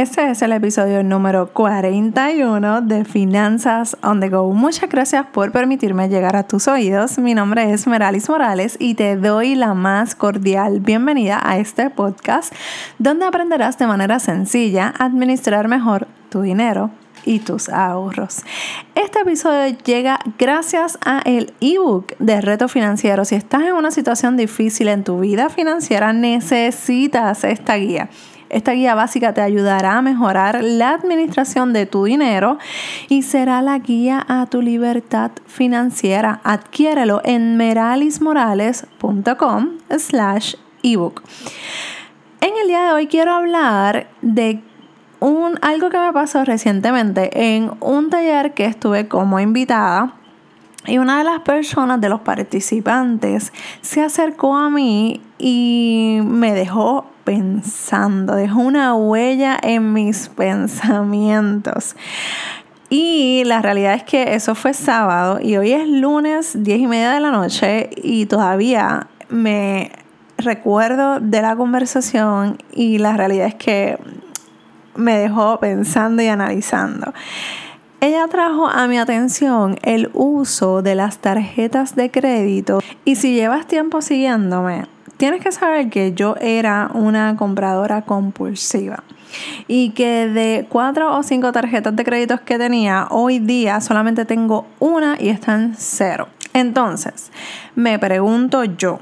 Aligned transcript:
Este 0.00 0.30
es 0.30 0.40
el 0.40 0.52
episodio 0.52 1.02
número 1.02 1.52
41 1.52 2.80
de 2.80 3.04
Finanzas 3.04 3.98
on 4.02 4.20
the 4.20 4.30
Go. 4.30 4.50
Muchas 4.50 4.88
gracias 4.88 5.26
por 5.26 5.52
permitirme 5.52 6.08
llegar 6.08 6.36
a 6.36 6.44
tus 6.44 6.68
oídos. 6.68 7.18
Mi 7.18 7.34
nombre 7.34 7.70
es 7.70 7.86
Meralis 7.86 8.26
Morales 8.30 8.76
y 8.78 8.94
te 8.94 9.16
doy 9.16 9.54
la 9.56 9.74
más 9.74 10.14
cordial 10.14 10.80
bienvenida 10.80 11.38
a 11.44 11.58
este 11.58 11.90
podcast 11.90 12.50
donde 12.98 13.26
aprenderás 13.26 13.76
de 13.76 13.86
manera 13.88 14.20
sencilla 14.20 14.94
a 14.98 15.04
administrar 15.04 15.68
mejor 15.68 16.08
tu 16.30 16.40
dinero 16.40 16.90
y 17.26 17.40
tus 17.40 17.68
ahorros. 17.68 18.38
Este 18.94 19.20
episodio 19.20 19.76
llega 19.84 20.18
gracias 20.38 20.98
a 21.04 21.20
el 21.26 21.52
ebook 21.60 22.16
de 22.18 22.40
Reto 22.40 22.68
Financiero. 22.68 23.26
Si 23.26 23.34
estás 23.34 23.64
en 23.64 23.74
una 23.74 23.90
situación 23.90 24.38
difícil 24.38 24.88
en 24.88 25.04
tu 25.04 25.20
vida 25.20 25.50
financiera, 25.50 26.14
necesitas 26.14 27.44
esta 27.44 27.76
guía. 27.76 28.08
Esta 28.50 28.72
guía 28.72 28.96
básica 28.96 29.32
te 29.32 29.40
ayudará 29.40 29.98
a 29.98 30.02
mejorar 30.02 30.60
la 30.62 30.90
administración 30.90 31.72
de 31.72 31.86
tu 31.86 32.02
dinero 32.04 32.58
y 33.08 33.22
será 33.22 33.62
la 33.62 33.78
guía 33.78 34.26
a 34.28 34.46
tu 34.46 34.60
libertad 34.60 35.30
financiera. 35.46 36.40
Adquiérelo 36.42 37.20
en 37.24 37.56
meralismorales.com 37.56 39.68
slash 39.96 40.56
ebook. 40.82 41.22
En 42.40 42.50
el 42.60 42.66
día 42.66 42.86
de 42.86 42.92
hoy 42.92 43.06
quiero 43.06 43.34
hablar 43.34 44.08
de 44.20 44.60
un, 45.20 45.56
algo 45.62 45.90
que 45.90 45.98
me 45.98 46.12
pasó 46.12 46.44
recientemente 46.44 47.54
en 47.54 47.70
un 47.80 48.10
taller 48.10 48.54
que 48.54 48.64
estuve 48.64 49.06
como 49.06 49.38
invitada. 49.38 50.14
Y 50.86 50.98
una 50.98 51.18
de 51.18 51.24
las 51.24 51.40
personas, 51.40 52.00
de 52.00 52.08
los 52.08 52.22
participantes, 52.22 53.52
se 53.82 54.02
acercó 54.02 54.56
a 54.56 54.70
mí 54.70 55.20
y 55.38 56.20
me 56.24 56.54
dejó 56.54 57.09
pensando, 57.30 58.34
dejó 58.34 58.58
una 58.58 58.92
huella 58.96 59.56
en 59.62 59.92
mis 59.92 60.28
pensamientos. 60.30 61.94
Y 62.88 63.44
la 63.44 63.62
realidad 63.62 63.94
es 63.94 64.02
que 64.02 64.34
eso 64.34 64.56
fue 64.56 64.74
sábado 64.74 65.38
y 65.40 65.56
hoy 65.56 65.70
es 65.70 65.86
lunes 65.86 66.60
10 66.60 66.80
y 66.80 66.86
media 66.88 67.12
de 67.12 67.20
la 67.20 67.30
noche 67.30 67.88
y 67.94 68.26
todavía 68.26 69.06
me 69.28 69.92
recuerdo 70.38 71.20
de 71.20 71.40
la 71.40 71.54
conversación 71.54 72.58
y 72.72 72.98
la 72.98 73.16
realidad 73.16 73.46
es 73.46 73.54
que 73.54 73.96
me 74.96 75.16
dejó 75.16 75.60
pensando 75.60 76.22
y 76.22 76.26
analizando. 76.26 77.14
Ella 78.00 78.26
trajo 78.26 78.66
a 78.66 78.88
mi 78.88 78.98
atención 78.98 79.78
el 79.82 80.10
uso 80.14 80.82
de 80.82 80.96
las 80.96 81.18
tarjetas 81.18 81.94
de 81.94 82.10
crédito 82.10 82.80
y 83.04 83.14
si 83.14 83.34
llevas 83.34 83.68
tiempo 83.68 84.02
siguiéndome, 84.02 84.86
tienes 85.20 85.42
que 85.42 85.52
saber 85.52 85.90
que 85.90 86.14
yo 86.14 86.34
era 86.40 86.90
una 86.94 87.36
compradora 87.36 88.00
compulsiva 88.00 89.04
y 89.68 89.90
que 89.90 90.26
de 90.26 90.66
cuatro 90.66 91.14
o 91.14 91.22
cinco 91.22 91.52
tarjetas 91.52 91.94
de 91.94 92.04
créditos 92.04 92.40
que 92.40 92.56
tenía, 92.56 93.06
hoy 93.10 93.38
día 93.38 93.82
solamente 93.82 94.24
tengo 94.24 94.66
una 94.78 95.18
y 95.20 95.28
está 95.28 95.56
en 95.56 95.74
cero. 95.76 96.28
Entonces, 96.54 97.30
me 97.74 97.98
pregunto 97.98 98.64
yo, 98.64 99.00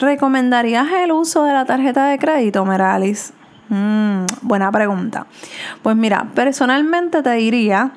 ¿recomendarías 0.00 0.88
el 1.04 1.12
uso 1.12 1.44
de 1.44 1.52
la 1.52 1.64
tarjeta 1.64 2.06
de 2.06 2.18
crédito, 2.18 2.64
Meralis? 2.64 3.32
Mm, 3.68 4.26
buena 4.42 4.72
pregunta. 4.72 5.28
Pues 5.80 5.94
mira, 5.94 6.26
personalmente 6.34 7.22
te 7.22 7.30
diría, 7.34 7.92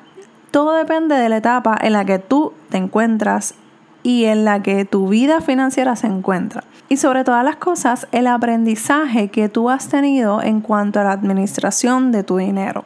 todo 0.52 0.74
depende 0.74 1.16
de 1.16 1.28
la 1.28 1.38
etapa 1.38 1.76
en 1.80 1.94
la 1.94 2.04
que 2.04 2.20
tú 2.20 2.52
te 2.68 2.76
encuentras 2.76 3.54
y 4.02 4.24
en 4.24 4.44
la 4.44 4.62
que 4.62 4.84
tu 4.84 5.08
vida 5.08 5.40
financiera 5.40 5.96
se 5.96 6.06
encuentra. 6.06 6.64
Y 6.88 6.96
sobre 6.96 7.24
todas 7.24 7.44
las 7.44 7.56
cosas, 7.56 8.08
el 8.12 8.26
aprendizaje 8.26 9.28
que 9.28 9.48
tú 9.48 9.70
has 9.70 9.88
tenido 9.88 10.42
en 10.42 10.60
cuanto 10.60 11.00
a 11.00 11.04
la 11.04 11.12
administración 11.12 12.10
de 12.12 12.24
tu 12.24 12.38
dinero. 12.38 12.84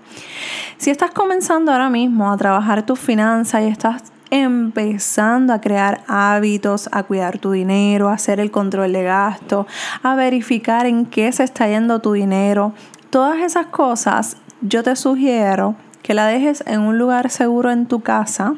Si 0.76 0.90
estás 0.90 1.10
comenzando 1.10 1.72
ahora 1.72 1.88
mismo 1.88 2.30
a 2.30 2.36
trabajar 2.36 2.84
tus 2.84 2.98
finanzas 2.98 3.62
y 3.62 3.66
estás 3.68 4.02
empezando 4.30 5.52
a 5.52 5.60
crear 5.60 6.02
hábitos, 6.08 6.88
a 6.92 7.04
cuidar 7.04 7.38
tu 7.38 7.52
dinero, 7.52 8.08
a 8.08 8.14
hacer 8.14 8.40
el 8.40 8.50
control 8.50 8.92
de 8.92 9.04
gasto, 9.04 9.66
a 10.02 10.14
verificar 10.16 10.86
en 10.86 11.06
qué 11.06 11.30
se 11.32 11.44
está 11.44 11.68
yendo 11.68 12.00
tu 12.00 12.12
dinero, 12.12 12.72
todas 13.10 13.38
esas 13.40 13.66
cosas, 13.66 14.36
yo 14.60 14.82
te 14.82 14.96
sugiero 14.96 15.76
que 16.02 16.14
la 16.14 16.26
dejes 16.26 16.64
en 16.66 16.80
un 16.80 16.98
lugar 16.98 17.30
seguro 17.30 17.70
en 17.70 17.86
tu 17.86 18.00
casa 18.00 18.56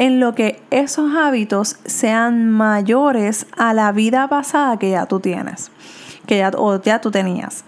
en 0.00 0.18
lo 0.18 0.34
que 0.34 0.62
esos 0.70 1.14
hábitos 1.14 1.76
sean 1.84 2.50
mayores 2.50 3.46
a 3.58 3.74
la 3.74 3.92
vida 3.92 4.26
pasada 4.28 4.78
que 4.78 4.88
ya 4.88 5.04
tú 5.04 5.20
tienes, 5.20 5.70
que 6.26 6.38
ya, 6.38 6.50
o 6.56 6.80
ya 6.80 7.02
tú 7.02 7.10
tenías. 7.10 7.64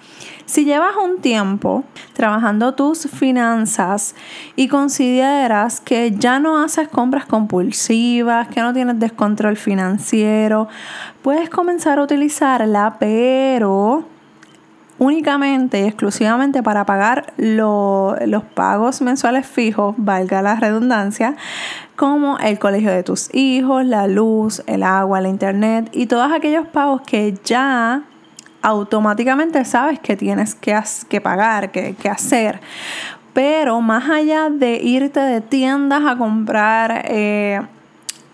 Si 0.46 0.64
llevas 0.64 0.96
un 0.96 1.20
tiempo 1.20 1.84
trabajando 2.14 2.72
tus 2.72 3.06
finanzas 3.06 4.14
y 4.56 4.68
consideras 4.68 5.78
que 5.80 6.12
ya 6.12 6.38
no 6.38 6.64
haces 6.64 6.88
compras 6.88 7.26
compulsivas, 7.26 8.48
que 8.48 8.62
no 8.62 8.72
tienes 8.72 8.98
descontrol 8.98 9.58
financiero, 9.58 10.68
puedes 11.20 11.50
comenzar 11.50 11.98
a 11.98 12.02
utilizarla, 12.02 12.96
pero 12.98 14.06
únicamente 14.98 15.80
y 15.80 15.84
exclusivamente 15.84 16.62
para 16.62 16.86
pagar 16.86 17.32
los 17.36 18.44
pagos 18.54 19.00
mensuales 19.02 19.46
fijos, 19.46 19.94
valga 19.98 20.42
la 20.42 20.56
redundancia, 20.56 21.36
como 21.96 22.38
el 22.38 22.58
colegio 22.58 22.90
de 22.90 23.02
tus 23.02 23.34
hijos, 23.34 23.84
la 23.84 24.06
luz, 24.06 24.62
el 24.66 24.82
agua, 24.82 25.20
la 25.20 25.28
internet 25.28 25.88
y 25.92 26.06
todos 26.06 26.32
aquellos 26.32 26.66
pagos 26.68 27.02
que 27.02 27.34
ya 27.44 28.04
automáticamente 28.62 29.64
sabes 29.64 29.98
que 29.98 30.16
tienes 30.16 30.54
que, 30.54 30.80
que 31.08 31.20
pagar, 31.20 31.70
que, 31.70 31.94
que 31.94 32.08
hacer. 32.08 32.60
Pero 33.32 33.80
más 33.80 34.08
allá 34.10 34.50
de 34.50 34.76
irte 34.76 35.20
de 35.20 35.40
tiendas 35.40 36.04
a 36.06 36.16
comprar 36.16 37.04
eh, 37.06 37.60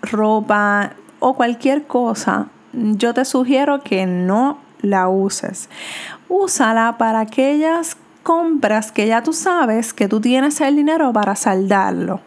ropa 0.02 0.92
o 1.20 1.34
cualquier 1.34 1.86
cosa, 1.86 2.48
yo 2.72 3.14
te 3.14 3.24
sugiero 3.24 3.82
que 3.82 4.06
no 4.06 4.58
la 4.80 5.08
uses. 5.08 5.68
Úsala 6.28 6.96
para 6.98 7.20
aquellas 7.20 7.96
compras 8.22 8.92
que 8.92 9.06
ya 9.06 9.22
tú 9.22 9.32
sabes 9.32 9.94
que 9.94 10.08
tú 10.08 10.20
tienes 10.20 10.60
el 10.60 10.76
dinero 10.76 11.12
para 11.12 11.34
saldarlo. 11.34 12.20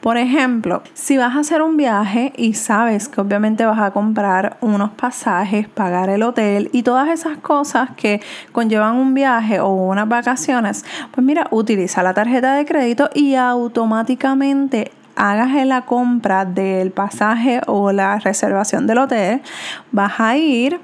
Por 0.00 0.16
ejemplo, 0.16 0.82
si 0.94 1.16
vas 1.16 1.36
a 1.36 1.40
hacer 1.40 1.62
un 1.62 1.76
viaje 1.76 2.32
y 2.36 2.54
sabes 2.54 3.08
que 3.08 3.20
obviamente 3.20 3.64
vas 3.64 3.78
a 3.78 3.90
comprar 3.90 4.56
unos 4.60 4.90
pasajes, 4.90 5.68
pagar 5.68 6.08
el 6.08 6.22
hotel 6.22 6.70
y 6.72 6.82
todas 6.82 7.08
esas 7.08 7.38
cosas 7.38 7.90
que 7.96 8.20
conllevan 8.52 8.96
un 8.96 9.14
viaje 9.14 9.60
o 9.60 9.68
unas 9.68 10.08
vacaciones, 10.08 10.84
pues 11.10 11.24
mira, 11.24 11.48
utiliza 11.50 12.02
la 12.02 12.14
tarjeta 12.14 12.54
de 12.54 12.64
crédito 12.64 13.10
y 13.14 13.34
automáticamente 13.34 14.92
hagas 15.14 15.66
la 15.66 15.82
compra 15.82 16.44
del 16.44 16.90
pasaje 16.90 17.62
o 17.66 17.90
la 17.92 18.18
reservación 18.18 18.86
del 18.86 18.98
hotel, 18.98 19.40
vas 19.90 20.20
a 20.20 20.36
ir 20.36 20.78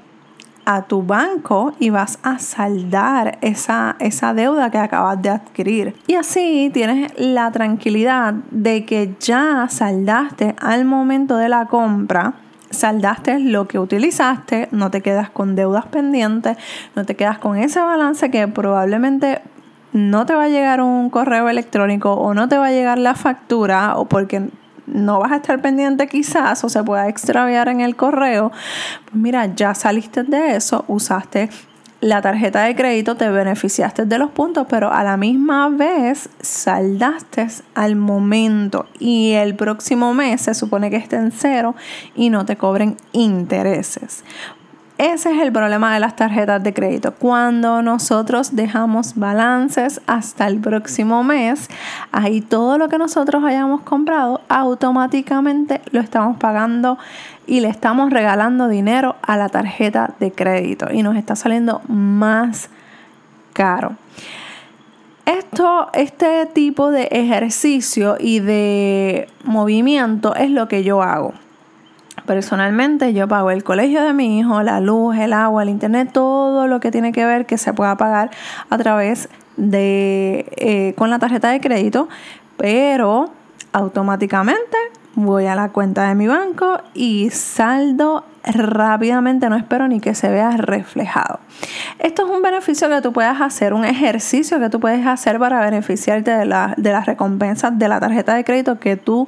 a 0.65 0.83
tu 0.83 1.03
banco 1.03 1.73
y 1.79 1.89
vas 1.89 2.19
a 2.23 2.39
saldar 2.39 3.37
esa, 3.41 3.95
esa 3.99 4.33
deuda 4.33 4.69
que 4.71 4.77
acabas 4.77 5.21
de 5.21 5.29
adquirir. 5.29 5.95
Y 6.07 6.15
así 6.15 6.69
tienes 6.73 7.11
la 7.17 7.51
tranquilidad 7.51 8.33
de 8.51 8.85
que 8.85 9.15
ya 9.19 9.67
saldaste 9.69 10.55
al 10.59 10.85
momento 10.85 11.37
de 11.37 11.49
la 11.49 11.65
compra 11.65 12.33
saldaste 12.73 13.39
lo 13.39 13.67
que 13.67 13.77
utilizaste, 13.77 14.67
no 14.71 14.89
te 14.89 15.01
quedas 15.01 15.29
con 15.29 15.55
deudas 15.55 15.85
pendientes, 15.85 16.57
no 16.95 17.05
te 17.05 17.15
quedas 17.15 17.37
con 17.37 17.55
ese 17.55 17.79
balance 17.79 18.31
que 18.31 18.47
probablemente 18.47 19.41
no 19.93 20.25
te 20.25 20.33
va 20.33 20.45
a 20.45 20.49
llegar 20.49 20.81
un 20.81 21.09
correo 21.09 21.47
electrónico 21.49 22.13
o 22.13 22.33
no 22.33 22.49
te 22.49 22.57
va 22.57 22.67
a 22.67 22.71
llegar 22.71 22.97
la 22.97 23.13
factura 23.13 23.95
o 23.95 24.05
porque 24.05 24.49
no 24.87 25.19
vas 25.19 25.31
a 25.31 25.37
estar 25.37 25.61
pendiente 25.61 26.07
quizás 26.07 26.63
o 26.63 26.69
se 26.69 26.83
pueda 26.83 27.07
extraviar 27.07 27.67
en 27.69 27.81
el 27.81 27.95
correo, 27.95 28.51
pues 29.05 29.15
mira, 29.15 29.45
ya 29.53 29.73
saliste 29.73 30.23
de 30.23 30.55
eso, 30.55 30.85
usaste 30.87 31.49
la 32.03 32.21
tarjeta 32.21 32.63
de 32.63 32.75
crédito, 32.75 33.15
te 33.15 33.29
beneficiaste 33.29 34.05
de 34.05 34.17
los 34.17 34.29
puntos, 34.31 34.67
pero 34.69 34.91
a 34.91 35.05
la 35.05 35.15
misma 35.15 35.69
vez 35.69 36.27
saldaste 36.41 37.47
al 37.75 37.95
momento 37.95 38.87
y 38.99 39.31
el 39.31 39.55
próximo 39.55 40.13
mes 40.13 40.41
se 40.41 40.53
supone 40.53 40.89
que 40.89 40.97
esté 40.97 41.15
en 41.15 41.31
cero 41.31 41.75
y 42.13 42.29
no 42.29 42.45
te 42.45 42.57
cobren 42.57 42.97
intereses. 43.13 44.25
Ese 45.03 45.35
es 45.35 45.41
el 45.41 45.51
problema 45.51 45.93
de 45.93 45.99
las 45.99 46.15
tarjetas 46.15 46.63
de 46.63 46.73
crédito. 46.73 47.13
Cuando 47.13 47.81
nosotros 47.81 48.55
dejamos 48.55 49.15
balances 49.15 49.99
hasta 50.07 50.47
el 50.47 50.61
próximo 50.61 51.25
mes, 51.25 51.67
ahí 52.13 52.39
todo 52.39 52.77
lo 52.77 52.87
que 52.87 52.97
nosotros 52.97 53.43
hayamos 53.43 53.81
comprado 53.81 54.39
automáticamente 54.47 55.81
lo 55.91 55.99
estamos 55.99 56.37
pagando 56.37 56.97
y 57.45 57.59
le 57.59 57.67
estamos 57.67 58.11
regalando 58.11 58.69
dinero 58.69 59.17
a 59.21 59.35
la 59.35 59.49
tarjeta 59.49 60.13
de 60.21 60.31
crédito 60.31 60.87
y 60.89 61.03
nos 61.03 61.17
está 61.17 61.35
saliendo 61.35 61.81
más 61.89 62.69
caro. 63.51 63.97
Esto, 65.25 65.89
este 65.91 66.45
tipo 66.45 66.91
de 66.91 67.09
ejercicio 67.11 68.15
y 68.21 68.39
de 68.39 69.27
movimiento 69.43 70.33
es 70.33 70.49
lo 70.49 70.69
que 70.69 70.85
yo 70.85 71.03
hago. 71.03 71.33
Personalmente 72.25 73.13
yo 73.13 73.27
pago 73.27 73.51
el 73.51 73.63
colegio 73.63 74.03
de 74.03 74.13
mi 74.13 74.39
hijo, 74.39 74.61
la 74.61 74.79
luz, 74.79 75.17
el 75.17 75.33
agua, 75.33 75.63
el 75.63 75.69
internet, 75.69 76.11
todo 76.13 76.67
lo 76.67 76.79
que 76.79 76.91
tiene 76.91 77.11
que 77.11 77.25
ver 77.25 77.45
que 77.45 77.57
se 77.57 77.73
pueda 77.73 77.97
pagar 77.97 78.29
a 78.69 78.77
través 78.77 79.29
de, 79.57 80.45
eh, 80.57 80.93
con 80.95 81.09
la 81.09 81.19
tarjeta 81.19 81.49
de 81.49 81.59
crédito, 81.59 82.07
pero 82.57 83.31
automáticamente 83.71 84.77
voy 85.15 85.45
a 85.47 85.55
la 85.55 85.69
cuenta 85.69 86.07
de 86.07 86.15
mi 86.15 86.27
banco 86.27 86.79
y 86.93 87.29
saldo 87.31 88.25
rápidamente, 88.43 89.49
no 89.49 89.55
espero 89.55 89.87
ni 89.87 89.99
que 89.99 90.15
se 90.15 90.29
vea 90.29 90.51
reflejado. 90.57 91.39
Esto 91.99 92.25
es 92.25 92.29
un 92.29 92.41
beneficio 92.41 92.89
que 92.89 93.01
tú 93.01 93.13
puedes 93.13 93.39
hacer, 93.39 93.73
un 93.73 93.85
ejercicio 93.85 94.59
que 94.59 94.69
tú 94.69 94.79
puedes 94.79 95.05
hacer 95.05 95.39
para 95.39 95.59
beneficiarte 95.61 96.31
de, 96.31 96.45
de 96.77 96.91
las 96.91 97.05
recompensas 97.05 97.77
de 97.77 97.87
la 97.87 97.99
tarjeta 97.99 98.33
de 98.35 98.43
crédito 98.43 98.79
que 98.79 98.97
tú 98.97 99.27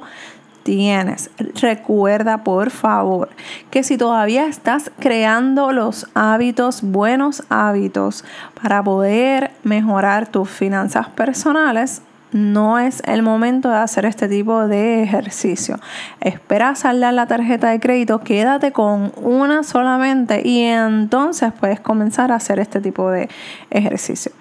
tienes. 0.66 1.30
Recuerda, 1.60 2.42
por 2.42 2.70
favor, 2.70 3.28
que 3.70 3.84
si 3.84 3.96
todavía 3.96 4.48
estás 4.48 4.90
creando 4.98 5.70
los 5.70 6.08
hábitos, 6.14 6.82
buenos 6.82 7.44
hábitos, 7.48 8.24
para 8.60 8.82
poder 8.82 9.52
mejorar 9.62 10.26
tus 10.26 10.50
finanzas 10.50 11.08
personales, 11.10 12.02
no 12.32 12.80
es 12.80 13.00
el 13.06 13.22
momento 13.22 13.70
de 13.70 13.76
hacer 13.76 14.06
este 14.06 14.26
tipo 14.28 14.66
de 14.66 15.04
ejercicio. 15.04 15.78
Espera 16.20 16.74
saldar 16.74 17.14
la 17.14 17.28
tarjeta 17.28 17.68
de 17.68 17.78
crédito, 17.78 18.18
quédate 18.22 18.72
con 18.72 19.12
una 19.22 19.62
solamente 19.62 20.42
y 20.44 20.62
entonces 20.62 21.52
puedes 21.58 21.78
comenzar 21.78 22.32
a 22.32 22.34
hacer 22.34 22.58
este 22.58 22.80
tipo 22.80 23.08
de 23.08 23.28
ejercicio. 23.70 24.32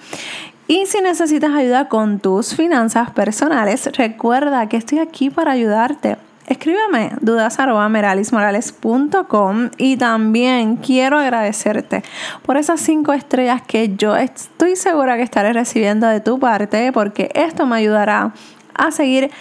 Y 0.68 0.88
si 0.88 1.00
necesitas 1.00 1.54
ayuda 1.54 1.90
con 1.90 2.18
tus 2.20 2.56
finanzas 2.56 3.12
personales, 3.12 3.88
recuerda 3.96 4.68
que 4.68 4.78
estoy 4.78 4.98
aquí 4.98 5.30
para 5.30 5.52
ayudarte. 5.52 6.18
Escríbeme 6.48 7.12
dudas.meralismorales.com 7.22 9.70
y 9.78 9.98
también 9.98 10.78
quiero 10.78 11.20
agradecerte 11.20 12.02
por 12.44 12.58
esas 12.58 12.82
cinco 12.82 13.14
estrellas 13.14 13.62
que 13.64 13.96
yo 13.96 14.16
estoy 14.16 14.76
segura 14.76 15.18
que 15.18 15.24
estaré 15.24 15.54
recibiendo 15.54 16.06
de 16.08 16.20
tu 16.20 16.38
parte 16.40 16.92
porque 16.92 17.32
esto 17.34 17.66
me 17.66 17.78
ayudará 17.78 18.32
a 18.76 18.92
seguir 18.92 19.32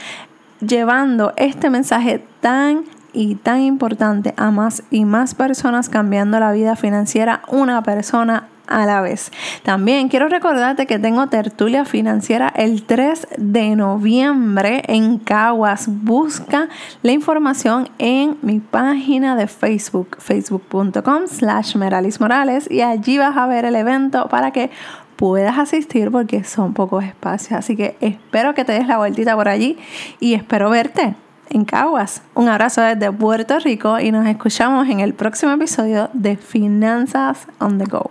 llevando 0.60 1.34
este 1.36 1.68
mensaje 1.68 2.24
tan 2.40 2.84
y 3.12 3.34
tan 3.34 3.60
importante 3.60 4.32
a 4.38 4.50
más 4.50 4.82
y 4.90 5.04
más 5.04 5.34
personas 5.34 5.90
cambiando 5.90 6.40
la 6.40 6.52
vida 6.52 6.74
financiera 6.74 7.42
una 7.48 7.82
persona 7.82 8.48
a 8.66 8.86
la 8.86 9.00
vez. 9.00 9.30
También 9.62 10.08
quiero 10.08 10.28
recordarte 10.28 10.86
que 10.86 10.98
tengo 10.98 11.26
tertulia 11.28 11.84
financiera 11.84 12.48
el 12.54 12.84
3 12.84 13.28
de 13.38 13.76
noviembre 13.76 14.82
en 14.86 15.18
Caguas. 15.18 15.86
Busca 15.88 16.68
la 17.02 17.12
información 17.12 17.88
en 17.98 18.38
mi 18.42 18.60
página 18.60 19.36
de 19.36 19.46
Facebook, 19.46 20.16
facebook.com 20.18 21.26
slash 21.26 21.76
Meralis 21.76 22.20
Morales 22.20 22.70
y 22.70 22.80
allí 22.80 23.18
vas 23.18 23.36
a 23.36 23.46
ver 23.46 23.64
el 23.64 23.76
evento 23.76 24.28
para 24.28 24.50
que 24.50 24.70
puedas 25.16 25.58
asistir 25.58 26.10
porque 26.10 26.44
son 26.44 26.74
pocos 26.74 27.04
espacios. 27.04 27.58
Así 27.58 27.76
que 27.76 27.96
espero 28.00 28.54
que 28.54 28.64
te 28.64 28.72
des 28.72 28.86
la 28.86 28.98
vueltita 28.98 29.34
por 29.36 29.48
allí 29.48 29.78
y 30.20 30.34
espero 30.34 30.70
verte 30.70 31.14
en 31.50 31.64
Caguas. 31.64 32.22
Un 32.34 32.48
abrazo 32.48 32.80
desde 32.80 33.12
Puerto 33.12 33.58
Rico 33.58 34.00
y 34.00 34.10
nos 34.10 34.26
escuchamos 34.26 34.88
en 34.88 35.00
el 35.00 35.14
próximo 35.14 35.52
episodio 35.52 36.10
de 36.12 36.36
Finanzas 36.36 37.46
on 37.60 37.78
the 37.78 37.84
Go. 37.84 38.10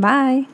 Bye. 0.00 0.46